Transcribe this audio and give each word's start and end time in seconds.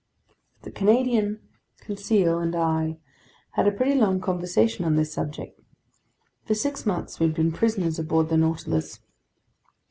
The 0.63 0.71
Canadian, 0.71 1.47
Conseil, 1.81 2.39
and 2.39 2.55
I 2.55 2.97
had 3.51 3.67
a 3.67 3.71
pretty 3.71 3.93
long 3.93 4.19
conversation 4.19 4.83
on 4.83 4.95
this 4.95 5.13
subject. 5.13 5.61
For 6.45 6.55
six 6.55 6.87
months 6.87 7.19
we 7.19 7.27
had 7.27 7.35
been 7.35 7.51
prisoners 7.51 7.99
aboard 7.99 8.29
the 8.29 8.37
Nautilus. 8.37 8.99